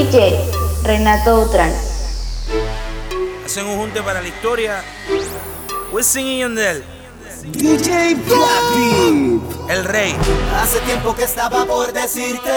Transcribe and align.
DJ 0.00 0.34
Renato 0.82 1.42
Utrán. 1.42 1.70
Hacen 3.44 3.66
un 3.66 3.76
junte 3.76 4.02
para 4.02 4.22
la 4.22 4.28
historia. 4.28 4.82
Wisin 5.92 6.26
y 6.26 6.38
Yandel. 6.38 6.82
DJ 7.52 8.16
Flappy, 8.16 9.42
el 9.68 9.84
rey. 9.84 10.16
Hace 10.56 10.80
tiempo 10.80 11.14
que 11.14 11.24
estaba 11.24 11.66
por 11.66 11.92
decirte 11.92 12.50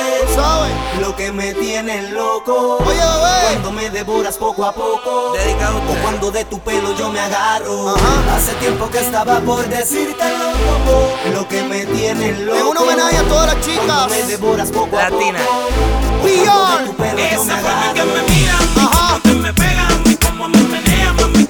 lo 1.01 1.13
que 1.17 1.33
me 1.33 1.53
tiene 1.53 2.11
loco. 2.11 2.77
Oye, 2.77 2.97
oye. 2.97 3.47
Cuando 3.49 3.71
me 3.73 3.89
devoras 3.89 4.37
poco 4.37 4.63
a 4.63 4.71
poco, 4.71 5.33
Dedicado 5.33 5.79
o 5.79 6.01
cuando 6.01 6.31
de 6.31 6.45
tu 6.45 6.61
pelo 6.61 6.95
yo 6.95 7.09
me 7.09 7.19
agarro. 7.19 7.93
Hace 8.33 8.53
tiempo 8.61 8.89
que 8.89 8.99
estaba 8.99 9.41
por 9.41 9.67
decirte 9.67 10.23
lo 11.33 11.45
que 11.49 11.61
me 11.63 11.85
tiene 11.87 12.39
loco. 12.39 12.57
Es 12.57 12.63
un 12.63 12.77
homenaje 12.77 13.17
a 13.17 13.23
todas 13.23 13.53
las 13.53 13.65
chicas. 13.65 14.07
Cuando 14.39 14.71
poco 14.71 14.95
Latina. 14.95 15.39
a 15.41 15.45
poco. 15.45 16.12
Peor. 16.23 16.95
Esa 17.17 17.57
forma 17.57 17.93
que 17.93 18.03
me 18.03 18.21
mira, 18.29 18.57
que 19.23 19.33
me 19.35 19.53
pega, 19.53 19.87
como 20.25 20.47
me 20.47 20.59
menea, 20.63 21.13
mami. 21.13 21.42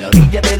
la 0.00 0.08
orilla 0.08 0.40
de 0.40 0.51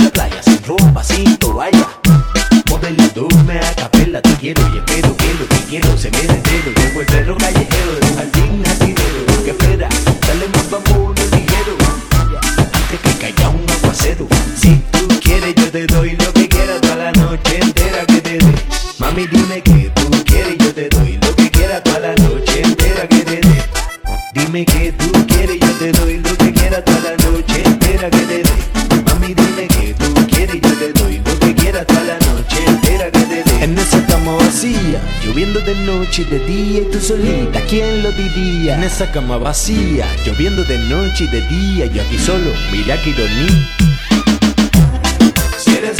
en 38.18 38.82
esa 38.84 39.10
cama 39.10 39.38
vacía, 39.38 40.06
lloviendo 40.24 40.64
de 40.64 40.78
noche 40.78 41.24
y 41.24 41.26
de 41.28 41.41
día, 41.42 41.86
yo 41.86 42.03
aquí 42.03 42.18
solo, 42.18 42.53
mira 42.70 43.00
que 43.00 43.10
ironía. 43.10 43.68
Si 45.59 45.76
eres 45.76 45.98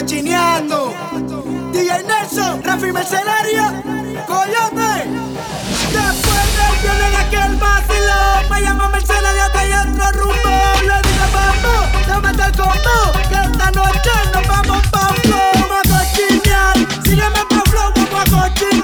cochineando. 0.00 0.94
DJ 1.72 2.02
Nelson, 2.04 2.62
Rafi 2.62 2.92
Mercenario, 2.92 3.62
Coyote. 4.26 4.92
Después 5.90 6.46
del 6.56 6.74
violen 6.82 7.14
aquel 7.16 7.56
vacilón, 7.56 8.50
me 8.50 8.60
llamo 8.60 8.88
Mercenario 8.90 9.44
que 9.52 9.58
hay 9.58 9.72
otro 9.72 10.12
rumbo. 10.20 10.54
Le 10.82 10.96
dije, 11.06 11.26
vamos, 11.32 11.84
se 12.06 12.20
mete 12.20 12.44
el 12.44 12.52
combo, 12.52 12.96
que 13.30 13.38
esta 13.50 13.70
noche 13.70 14.12
nos 14.34 14.46
vamos 14.46 14.86
pa' 14.88 15.14
flow. 15.22 15.52
Vamos 15.54 15.80
a 15.80 15.98
cochinear, 15.98 16.76
sígueme 17.02 17.42
pa' 17.48 17.62
flow, 17.70 17.92
vamos 17.96 18.20
a 18.20 18.50
cochinear. 18.50 18.75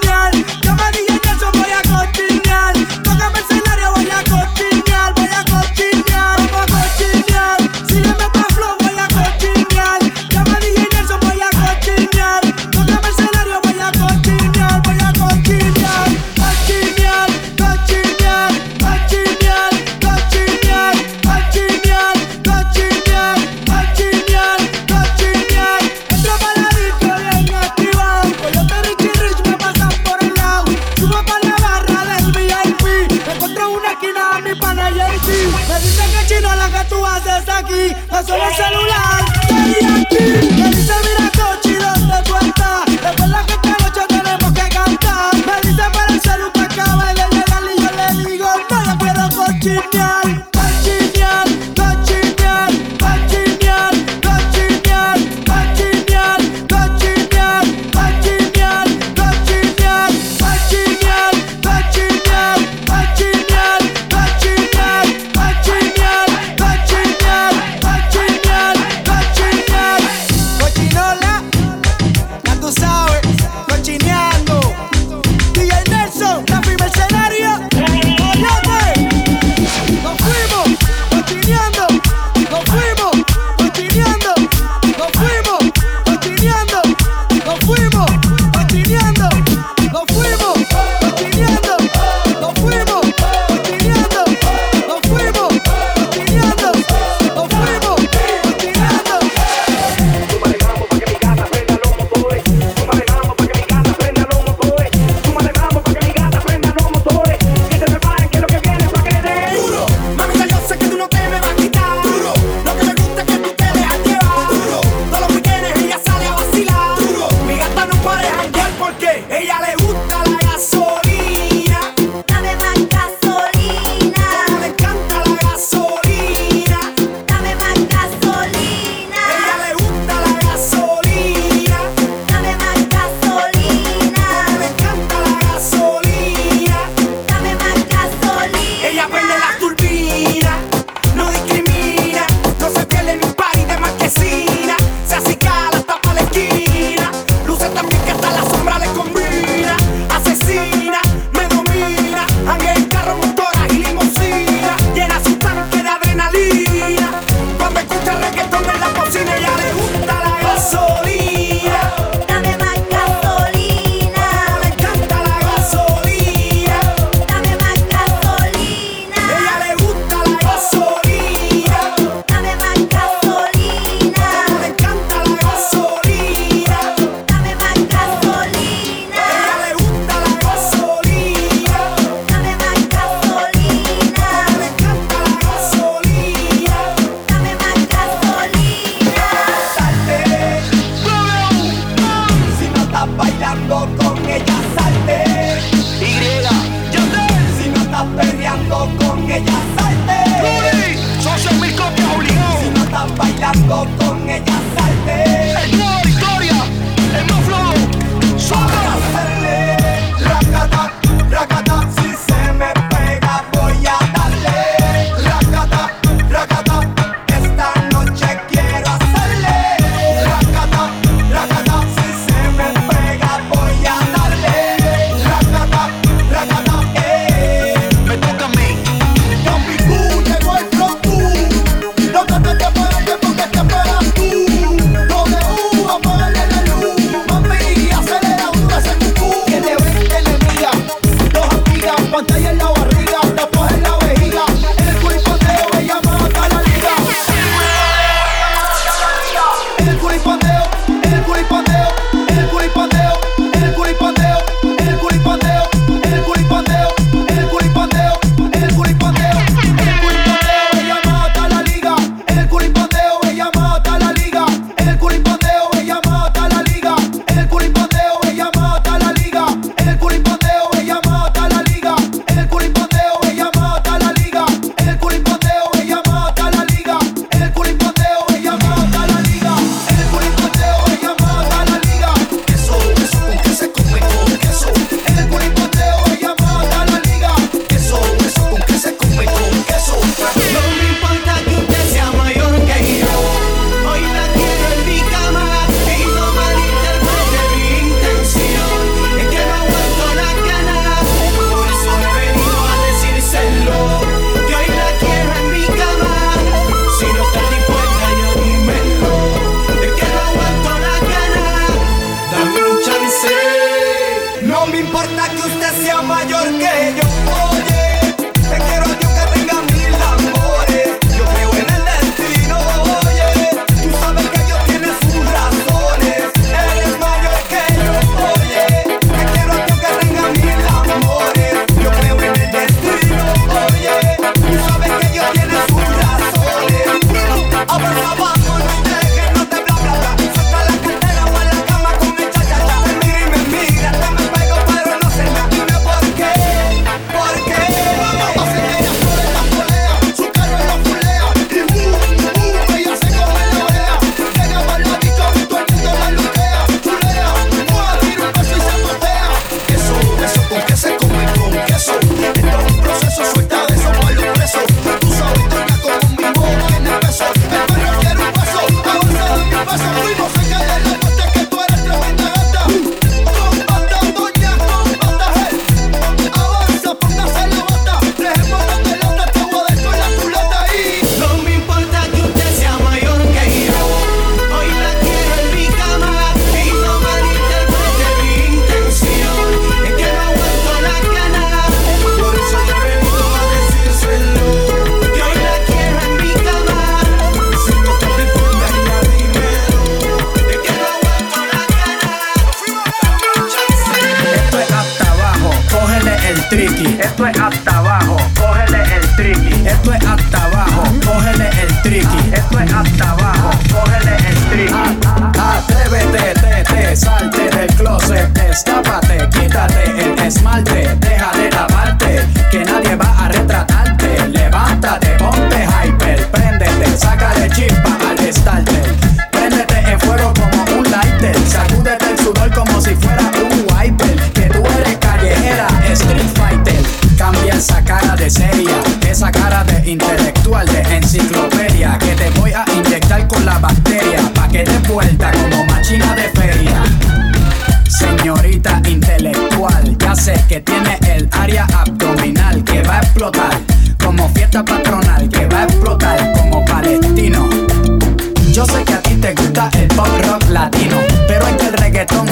ella 199.37 199.59
salte. 199.77 200.17
Luis, 200.43 201.23
socio 201.23 201.53
mis 201.61 201.73
copias 201.73 202.09
obligado. 202.15 202.59
Si 202.61 202.71
no 202.71 202.85
están 202.85 203.17
bailando 203.17 203.87
con 203.99 204.29
ella 204.29 204.59
salte. 204.77 205.82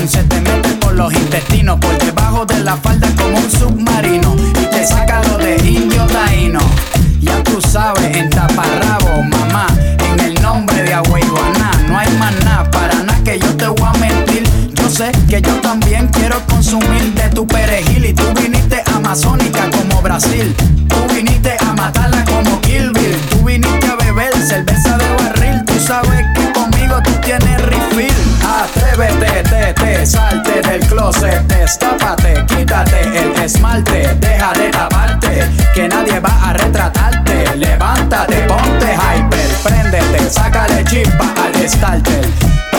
se 0.08 0.22
te 0.24 0.40
meten 0.40 0.78
por 0.80 0.94
los 0.94 1.12
intestinos, 1.12 1.78
por 1.78 1.96
debajo 1.98 2.46
de 2.46 2.60
la 2.60 2.76
falda 2.76 3.08
como 3.16 3.38
un 3.38 3.50
submarino. 3.50 4.34
Y 4.60 4.66
te 4.66 4.86
saca 4.86 5.22
lo 5.24 5.38
de 5.38 5.56
indio 5.56 6.06
taíno. 6.06 6.60
Ya 7.20 7.42
tú 7.42 7.60
sabes, 7.60 8.16
en 8.16 8.30
taparra 8.30 8.89
destápate, 31.70 32.34
quítate 32.46 33.00
el 33.16 33.44
esmalte, 33.44 34.12
deja 34.18 34.52
de 34.54 34.70
taparte, 34.70 35.48
que 35.72 35.86
nadie 35.88 36.18
va 36.18 36.50
a 36.50 36.52
retratarte. 36.52 37.56
Levántate, 37.56 38.42
ponte 38.48 38.92
hyper, 38.92 39.50
préndete, 39.62 40.30
sácale 40.30 40.84
chispa 40.84 41.32
al 41.44 41.68
starter. 41.68 42.69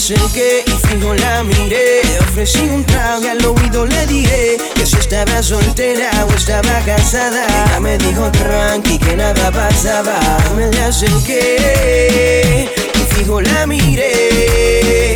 Acerqué 0.00 0.64
y 0.66 0.70
fijo 0.70 1.14
la 1.14 1.44
miré. 1.44 2.00
Ofrecí 2.20 2.60
un 2.60 2.84
trago 2.86 3.22
y 3.22 3.28
al 3.28 3.44
oído 3.44 3.84
le 3.84 4.06
dije 4.06 4.56
que 4.74 4.86
si 4.86 4.96
estaba 4.96 5.42
soltera 5.42 6.10
o 6.26 6.34
estaba 6.34 6.80
casada. 6.86 7.44
Ella 7.44 7.80
me 7.80 7.98
dijo 7.98 8.30
tranqui 8.32 8.98
que 8.98 9.14
nada 9.14 9.50
pasaba. 9.50 10.18
Me 10.56 10.70
le 10.70 10.80
acerqué 10.80 12.66
y 12.94 13.14
fijo 13.14 13.42
la 13.42 13.66
miré. 13.66 15.10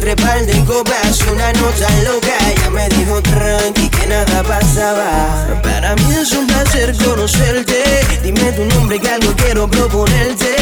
Entre 0.00 0.16
par 0.16 0.46
de 0.46 0.64
copas 0.64 1.20
una 1.30 1.52
nota 1.52 1.88
loca. 2.04 2.32
Ella 2.50 2.70
me 2.70 2.88
dijo 2.88 3.20
tranqui 3.20 3.86
que 3.90 4.06
nada 4.06 4.42
pasaba. 4.42 5.60
Para 5.62 5.94
mí 5.94 6.14
es 6.14 6.32
un 6.32 6.46
placer 6.46 6.96
conocerte. 7.04 7.82
Dime 8.22 8.50
tu 8.52 8.64
nombre 8.64 8.98
que 8.98 9.10
algo 9.10 9.30
quiero 9.36 9.68
proponerte. 9.68 10.56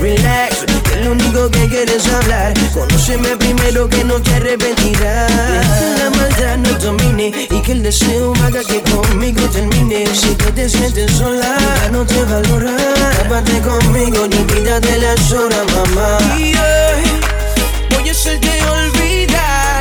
Relax, 0.00 0.64
que 0.90 0.96
lo 1.04 1.12
único 1.12 1.48
que 1.52 1.68
quieres 1.68 2.04
hablar. 2.08 2.52
Conóceme 2.74 3.36
primero 3.36 3.88
que 3.88 4.02
no 4.02 4.20
te 4.20 4.34
arrepentirás. 4.34 5.30
Que 5.30 6.02
la 6.02 6.10
maldad 6.10 6.56
no 6.56 6.76
domine 6.80 7.32
y 7.48 7.62
que 7.62 7.72
el 7.72 7.82
deseo 7.84 8.32
haga 8.44 8.64
que 8.64 8.82
conmigo 8.82 9.42
termine. 9.50 10.04
Si 10.12 10.34
tú 10.34 10.46
te 10.50 10.68
sientes 10.68 11.12
sola, 11.12 11.56
no 11.92 12.04
te 12.04 12.24
valora. 12.24 12.76
Tápate 13.18 13.60
conmigo 13.60 14.26
y 14.26 14.30
quítate 14.30 14.98
las 14.98 15.30
horas, 15.30 15.62
mamá. 15.76 16.18
Hacerte 18.14 18.48
olvidar. 18.66 19.80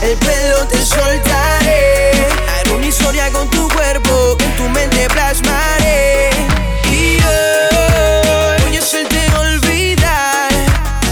El 0.00 0.16
pelo 0.16 0.66
te 0.68 0.78
soltaré. 0.78 2.12
Haré 2.48 2.70
una 2.72 2.86
historia 2.86 3.30
con 3.30 3.46
tu 3.50 3.68
cuerpo, 3.68 4.38
en 4.40 4.56
tu 4.56 4.68
mente 4.70 5.06
plasmaré. 5.10 6.30
Y 6.90 7.16
hoy 7.28 8.62
voy 8.62 8.76
a 8.76 8.78
hacerte 8.78 9.20
olvidar. 9.38 10.48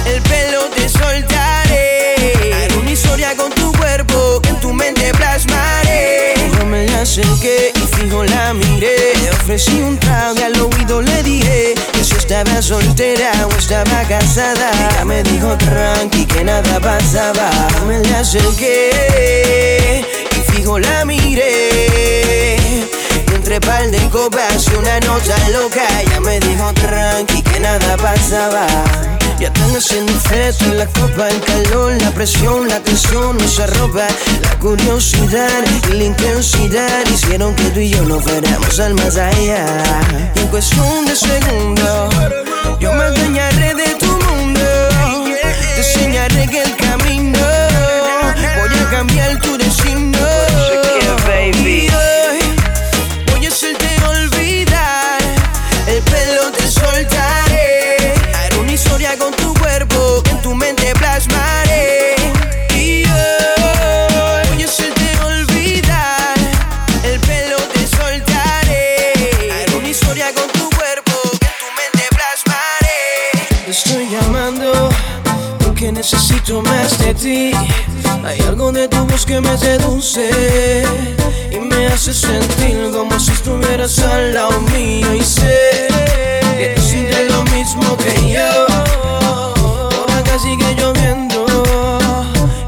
El 0.06 0.22
pelo 0.22 0.70
te 0.74 0.88
soltaré. 0.88 2.32
Haré 2.54 2.74
una 2.78 2.90
historia 2.90 3.36
con 3.36 3.52
tu 3.52 3.70
cuerpo, 3.72 4.40
en 4.48 4.58
tu 4.58 4.72
mente 4.72 5.12
plasmaré. 5.12 6.34
Yo 6.58 6.64
me 6.64 6.86
la 6.86 7.02
acerqué 7.02 7.72
y 7.74 7.96
fijo 7.96 8.24
la 8.24 8.54
miré. 8.54 9.12
Le 9.22 9.30
ofrecí 9.30 9.82
un 9.82 9.98
trago 9.98 10.34
y 10.38 10.42
al 10.42 10.58
oído 10.58 11.02
le 11.02 11.22
dije 11.22 11.75
estaba 12.26 12.60
soltera 12.60 13.30
o 13.46 13.56
estaba 13.56 14.02
casada. 14.08 14.72
Ella 14.90 15.04
me 15.04 15.22
dijo 15.22 15.56
tranqui 15.58 16.26
que 16.26 16.42
nada 16.42 16.80
pasaba. 16.80 17.48
Me 17.86 18.00
la 18.00 18.18
acerqué 18.18 20.04
y 20.32 20.40
fijo 20.50 20.80
la 20.80 21.04
miré. 21.04 22.56
Y 23.30 23.32
entre 23.32 23.60
par 23.60 23.88
de 23.92 24.00
copas 24.10 24.66
y 24.72 24.74
una 24.74 24.98
nota 25.00 25.36
loca, 25.50 25.86
ella 26.00 26.20
me 26.20 26.40
dijo 26.40 26.72
tranqui 26.74 27.35
nada 27.66 27.96
pasaba. 27.96 28.66
Ya 29.38 29.52
haciendo 29.76 30.12
efecto 30.12 30.64
en 30.66 30.78
la 30.78 30.86
copa, 30.86 31.28
el 31.28 31.40
calor, 31.40 31.92
la 32.00 32.10
presión, 32.10 32.68
la 32.68 32.80
tensión 32.80 33.36
nos 33.36 33.58
arroba. 33.60 34.06
La 34.42 34.58
curiosidad 34.58 35.64
y 35.90 35.92
la 35.92 36.04
intensidad 36.04 37.04
hicieron 37.12 37.54
que 37.54 37.64
tú 37.74 37.80
y 37.80 37.90
yo 37.90 38.02
nos 38.04 38.22
fuéramos 38.22 38.80
al 38.80 38.94
más 38.94 39.16
allá. 39.16 39.64
Y 40.34 40.38
en 40.40 40.48
cuestión 40.48 41.04
de 41.04 41.14
segundos, 41.14 42.14
yo 42.80 42.92
me 42.94 43.04
adueñaré 43.04 43.74
de 43.74 43.94
tu 44.02 44.12
mundo. 44.26 44.60
Te 45.74 45.78
enseñaré 45.78 46.48
que 46.48 46.62
el 46.62 46.76
camino 46.76 47.38
voy 48.58 48.78
a 48.78 48.90
cambiar 48.90 49.38
tu 49.40 49.55
de 77.06 77.14
ti. 77.14 77.50
Hay 78.24 78.40
algo 78.40 78.72
de 78.72 78.88
tu 78.88 79.04
voz 79.06 79.24
que 79.24 79.40
me 79.40 79.56
seduce 79.56 80.82
y 81.52 81.58
me 81.58 81.86
hace 81.86 82.12
sentir 82.12 82.90
como 82.92 83.18
si 83.20 83.30
estuvieras 83.30 83.98
al 84.00 84.34
lado 84.34 84.60
mío 84.72 85.14
y 85.14 85.22
sé 85.22 85.88
que 86.58 86.72
tú 86.74 86.82
sientes 86.82 87.30
lo 87.30 87.44
mismo 87.44 87.96
que 87.96 88.32
yo. 88.32 88.66
Por 89.90 90.10
acá 90.10 90.38
sigue 90.38 90.74
lloviendo 90.74 91.46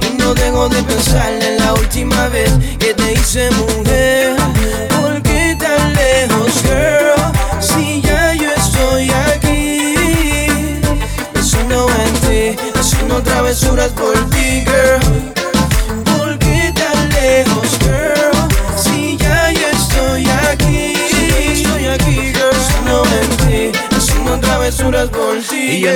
y 0.06 0.18
no 0.18 0.34
dejo 0.34 0.68
de 0.68 0.82
pensar 0.84 1.32
en 1.32 1.58
la 1.58 1.74
última 1.74 2.28
vez 2.28 2.52
que 2.78 2.94
te 2.94 3.14
hice 3.14 3.50
mujer. 3.50 4.37
Travesuras 13.58 13.92
por 13.92 14.14
ti, 14.30 14.64
girl. 14.64 15.37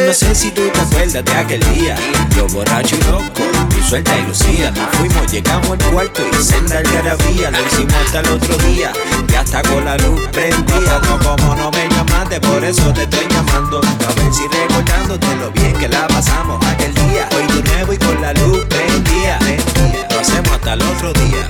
No 0.06 0.12
sé 0.14 0.34
si 0.34 0.50
tú 0.50 0.62
te 0.72 0.80
acuerdas 0.80 1.24
de 1.24 1.32
aquel 1.32 1.60
día. 1.74 1.96
Yo 2.36 2.46
borracho 2.48 2.96
y 2.96 3.02
loco, 3.10 3.42
tú 3.68 3.82
suelta 3.88 4.18
y 4.18 4.22
lucía. 4.26 4.72
Fuimos, 4.92 5.30
llegamos 5.30 5.70
al 5.70 5.78
cuarto 5.92 6.22
y 6.30 6.42
senda 6.42 6.78
algarabía 6.78 7.50
Lo 7.50 7.66
hicimos 7.66 7.94
hasta 7.94 8.20
el 8.20 8.28
otro 8.28 8.56
día 8.58 8.92
Y 9.28 9.34
hasta 9.34 9.62
con 9.62 9.84
la 9.84 9.96
luz 9.98 10.20
prendida. 10.32 11.00
Como, 11.00 11.36
como 11.36 11.54
no 11.56 11.70
me 11.70 11.88
llamaste, 11.88 12.40
por 12.40 12.64
eso 12.64 12.92
te 12.92 13.02
estoy 13.02 13.26
llamando. 13.28 13.80
A 13.80 14.12
ver 14.14 14.32
si 14.32 14.46
recordándote 14.48 15.36
lo 15.36 15.50
bien 15.52 15.72
que 15.74 15.88
la 15.88 16.06
pasamos 16.08 16.64
aquel 16.66 16.94
día. 16.94 17.28
Hoy 17.36 17.46
de 17.56 17.70
nuevo 17.70 17.92
y 17.92 17.98
con 17.98 18.20
la 18.20 18.32
luz 18.34 18.64
prendida. 18.66 19.38
Lo 20.10 20.20
hacemos 20.20 20.52
hasta 20.52 20.74
el 20.74 20.82
otro 20.82 21.12
día. 21.12 21.48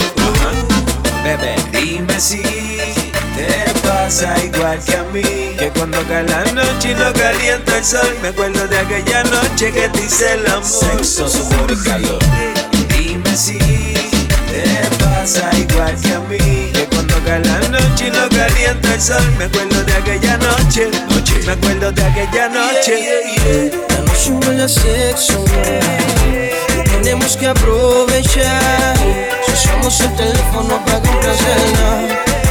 Bebé, 1.25 1.55
dime 1.73 2.19
si 2.19 3.12
te 3.37 3.81
pasa 3.81 4.35
igual 4.45 4.79
que 4.85 4.97
a 4.97 5.03
mí 5.05 5.23
Que 5.59 5.71
cuando 5.77 5.99
cae 6.07 6.25
la 6.25 6.45
noche 6.53 6.90
y 6.90 6.95
no 6.95 7.12
calienta 7.12 7.79
el 7.79 7.85
sol 7.85 8.16
Me 8.21 8.29
acuerdo 8.29 8.66
de 8.68 8.79
aquella 8.79 9.25
noche 9.25 9.73
que 9.73 9.88
te 9.88 10.05
hice 10.05 10.35
el 10.35 10.47
amor. 10.47 10.64
Sexo, 10.64 11.29
sudor 11.29 11.71
y 11.71 11.77
calor. 11.88 12.18
Dime 12.88 13.37
si 13.37 13.59
te 13.59 15.05
pasa 15.05 15.51
igual 15.57 15.97
que 16.01 16.12
a 16.12 16.21
mí 16.21 16.71
Que 16.73 16.87
cuando 16.90 17.14
cae 17.25 17.40
la 17.40 17.59
noche 17.68 18.09
y 18.09 18.11
no 18.11 18.29
calienta 18.29 18.95
el 18.95 19.01
sol 19.01 19.35
Me 19.38 19.45
acuerdo 19.45 19.83
de 19.85 19.92
aquella 19.95 20.37
noche, 20.38 20.90
noche. 21.09 21.35
Me 21.47 21.53
acuerdo 21.53 21.92
de 21.92 22.05
aquella 22.05 22.49
noche. 22.49 23.71
La 23.88 23.99
noche 23.99 24.31
huele 24.31 24.62
a 24.62 24.68
sexo, 24.68 25.45
tenemos 26.85 27.37
que 27.37 27.49
aprovechar. 27.49 28.97
Si 29.45 29.53
usamos 29.53 30.01
el 30.01 30.14
teléfono 30.16 30.85
para 30.85 31.01
complacernos, 31.01 32.12
pero 32.25 32.42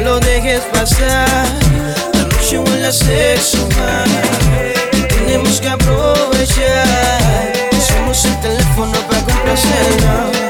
no 0.00 0.10
lo 0.10 0.20
dejes 0.20 0.60
pasar. 0.72 1.28
La 2.14 2.22
noche 2.22 2.58
huele 2.58 2.86
a 2.86 2.92
sexo, 2.92 3.68
tenemos 5.08 5.60
que 5.60 5.68
aprovechar. 5.68 7.52
Usamos 7.72 8.24
el 8.24 8.40
teléfono 8.40 8.92
para 9.08 9.22
complacernos, 9.22 10.40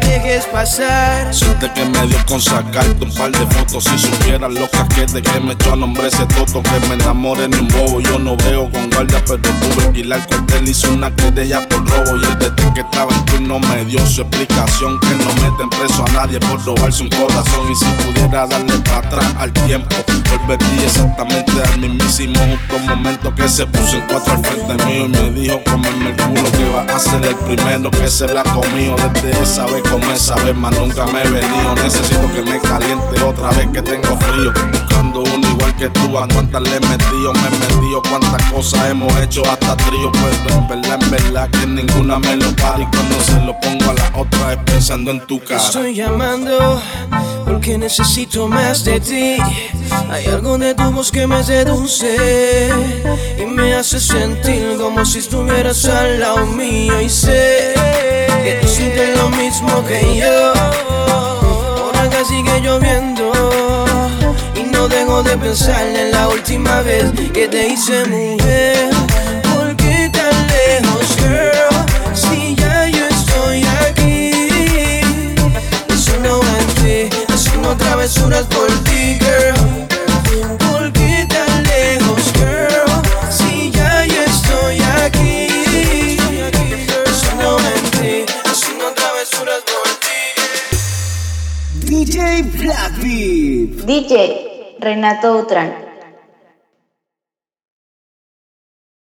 dejes 0.00 0.44
pasar. 0.46 1.32
Suerte 1.32 1.70
que 1.74 1.84
me 1.84 2.06
dio 2.06 2.18
con 2.26 2.40
sacarte 2.40 3.04
un 3.04 3.14
par 3.14 3.30
de 3.30 3.46
fotos 3.54 3.84
Si 3.84 3.98
supieras 3.98 4.52
lo 4.52 4.68
casquete 4.68 5.22
que 5.22 5.40
me 5.40 5.52
echó 5.52 5.72
a 5.72 5.76
nombre 5.76 6.08
ese 6.08 6.24
toto 6.26 6.62
Que 6.62 6.88
me 6.88 6.94
enamoré 6.94 7.44
en 7.44 7.54
un 7.54 7.68
bobo 7.68 8.00
Yo 8.00 8.18
no 8.18 8.36
veo 8.36 8.70
con 8.70 8.90
guardia 8.90 9.22
pero 9.26 9.42
pude 9.42 9.86
alquilar 9.86 10.26
cuartel 10.26 10.68
Hice 10.68 10.88
una 10.88 11.14
querella 11.14 11.66
por 11.68 11.88
robo 11.88 12.16
Y 12.16 12.24
el 12.24 12.38
desde 12.38 12.63
que 12.74 12.80
estaba 12.80 13.14
en 13.14 13.24
turno 13.24 13.60
me 13.60 13.84
dio 13.84 14.04
su 14.06 14.22
explicación 14.22 14.98
Que 15.00 15.14
no 15.14 15.32
meten 15.42 15.70
preso 15.70 16.04
a 16.06 16.12
nadie 16.12 16.40
por 16.40 16.62
robarse 16.64 17.04
un 17.04 17.08
corazón 17.10 17.70
Y 17.70 17.74
si 17.76 17.84
pudiera 18.02 18.46
darle 18.46 18.78
para 18.78 18.98
atrás 18.98 19.34
al 19.38 19.52
tiempo 19.52 19.94
Volvería 20.30 20.86
exactamente 20.86 21.52
al 21.52 21.78
mismísimo 21.80 22.34
justo 22.38 22.78
momento 22.86 23.34
Que 23.34 23.48
se 23.48 23.66
puso 23.66 23.96
en 23.96 24.06
cuatro 24.08 24.34
al 24.34 24.44
frente 24.44 24.84
mío 24.84 25.06
Y 25.06 25.08
me 25.08 25.30
dijo 25.30 25.60
comerme 25.64 26.10
el 26.10 26.16
culo 26.16 26.50
Que 26.52 26.68
va 26.70 26.94
a 26.94 26.98
ser 26.98 27.24
el 27.24 27.36
primero 27.36 27.90
que 27.90 28.08
se 28.08 28.26
la 28.26 28.42
comió 28.42 28.96
Desde 29.14 29.42
esa 29.42 29.66
vez 29.66 29.82
come 29.88 30.18
sabe 30.18 30.52
más 30.54 30.78
nunca 30.78 31.06
me 31.06 31.22
he 31.22 31.28
venido. 31.28 31.74
Necesito 31.74 32.32
que 32.32 32.42
me 32.42 32.58
caliente 32.60 33.22
otra 33.22 33.50
vez 33.50 33.68
que 33.72 33.82
tengo 33.82 34.16
frío. 34.18 34.52
Buscando 34.72 35.22
uno 35.22 35.43
igual 35.54 35.74
que 35.76 35.88
tú, 35.90 36.18
a 36.18 36.28
cuántas 36.28 36.62
le 36.62 36.76
he 36.76 36.80
metido, 36.80 37.32
me 37.32 37.46
he 37.46 37.50
metido, 37.50 38.02
cuántas 38.08 38.50
cosas 38.50 38.90
hemos 38.90 39.14
hecho 39.18 39.42
hasta 39.50 39.76
trío. 39.76 40.10
Pero 40.12 40.58
en 40.58 40.68
verdad, 40.68 40.98
en 41.02 41.10
verdad 41.10 41.50
que 41.50 41.66
ninguna 41.66 42.18
me 42.18 42.36
lo 42.36 42.54
para. 42.56 42.82
Y 42.82 42.86
cuando 42.86 43.20
se 43.20 43.40
lo 43.44 43.58
pongo 43.60 43.90
a 43.90 43.94
la 43.94 44.12
otra 44.18 44.52
es 44.52 44.58
pensando 44.64 45.10
en 45.10 45.20
tu 45.26 45.40
cara. 45.40 45.56
Estoy 45.60 45.94
llamando 45.94 46.80
porque 47.44 47.78
necesito 47.78 48.48
más 48.48 48.84
de 48.84 49.00
ti. 49.00 49.36
Hay 50.10 50.26
algo 50.26 50.58
de 50.58 50.74
tu 50.74 50.90
voz 50.90 51.10
que 51.10 51.26
me 51.26 51.42
seduce 51.42 52.70
y 53.38 53.46
me 53.46 53.74
hace 53.74 54.00
sentir 54.00 54.76
como 54.78 55.04
si 55.04 55.18
estuvieras 55.18 55.84
al 55.86 56.20
lado 56.20 56.46
mío. 56.46 57.00
Y 57.00 57.08
sé 57.08 57.74
que 58.42 58.58
tú 58.60 58.68
sientes 58.68 59.16
lo 59.18 59.30
mismo 59.30 59.84
que 59.84 60.18
yo. 60.18 60.52
Por 61.84 61.96
acá 61.96 62.24
sigue 62.24 62.60
lloviendo 62.60 63.23
no 64.84 64.90
dejo 64.90 65.22
de 65.22 65.38
pensar 65.38 65.86
en 65.86 66.10
la 66.12 66.28
última 66.28 66.82
vez 66.82 67.10
que 67.32 67.48
te 67.48 67.68
hice 67.68 68.04
mujer. 68.04 68.90
¿Por 69.54 69.74
qué 69.76 70.10
tan 70.12 70.46
lejos, 70.46 71.16
girl? 71.16 71.86
Si 72.12 72.54
ya 72.54 72.88
yo 72.88 73.06
estoy 73.06 73.64
aquí. 73.80 75.00
Solo 75.96 76.40
en 76.58 76.66
ti, 76.82 77.08
haciendo 77.32 77.74
travesuras 77.76 78.44
por 78.44 78.68
ti, 78.84 79.18
girl. 79.20 79.54
¿Por 80.58 80.92
qué 80.92 81.26
tan 81.30 81.62
lejos, 81.62 82.30
girl? 82.34 83.00
Si 83.30 83.70
ya 83.70 84.04
yo 84.04 84.22
estoy 84.22 84.82
aquí. 85.02 86.18
Solo 87.22 87.58
en 87.58 87.84
ti, 87.90 88.26
haciendo 88.44 88.92
travesuras 88.92 89.62
por 89.72 89.88
ti. 90.04 90.18
DJ 93.86 94.43
Renato 94.84 95.34
Utran. 95.38 95.83